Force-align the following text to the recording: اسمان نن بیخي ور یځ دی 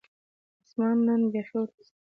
اسمان 0.63 0.97
نن 1.07 1.21
بیخي 1.31 1.55
ور 1.59 1.69
یځ 1.69 1.73
دی 1.75 1.83